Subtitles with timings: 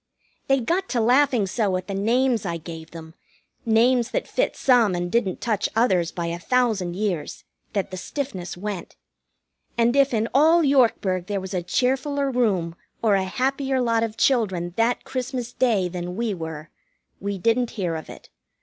[0.47, 3.13] They got to laughing so at the names I gave them
[3.67, 7.43] names that fit some, and didn't touch others by a thousand years
[7.73, 8.95] that the stiffness went.
[9.77, 14.17] And if in all Yorkburg there was a cheerfuller room or a happier lot of
[14.17, 16.71] children that Christmas Day than we were,
[17.19, 18.31] we didn't hear of it.